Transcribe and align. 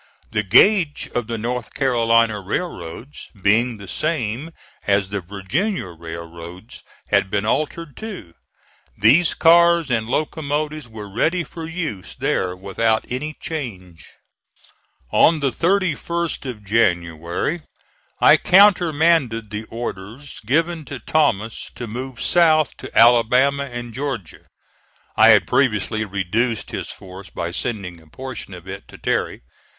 The 0.31 0.41
gauge 0.41 1.11
of 1.13 1.27
the 1.27 1.37
North 1.37 1.75
Carolina 1.75 2.41
railroads 2.41 3.27
being 3.39 3.77
the 3.77 3.87
same 3.87 4.49
as 4.87 5.09
the 5.09 5.21
Virginia 5.21 5.89
railroads 5.89 6.81
had 7.09 7.29
been 7.29 7.45
altered 7.45 7.95
too; 7.95 8.33
these 8.97 9.35
cars 9.35 9.91
and 9.91 10.07
locomotives 10.07 10.87
were 10.87 11.07
ready 11.07 11.43
for 11.43 11.67
use 11.69 12.15
there 12.15 12.55
without 12.55 13.05
any 13.11 13.37
change. 13.39 14.07
On 15.11 15.39
the 15.39 15.51
31st 15.51 16.49
of 16.49 16.63
January 16.65 17.61
I 18.19 18.37
countermanded 18.37 19.51
the 19.51 19.65
orders 19.65 20.39
given 20.47 20.83
to 20.85 20.97
Thomas 20.97 21.69
to 21.75 21.85
move 21.85 22.19
south 22.19 22.75
to 22.77 22.97
Alabama 22.97 23.65
and 23.65 23.93
Georgia. 23.93 24.47
(I 25.15 25.27
had 25.27 25.45
previously 25.45 26.05
reduced 26.05 26.71
his 26.71 26.89
force 26.89 27.29
by 27.29 27.51
sending 27.51 28.01
a 28.01 28.07
portion 28.07 28.55
of 28.55 28.67
it 28.67 28.87
to 28.87 28.97
Terry.) 28.97 29.43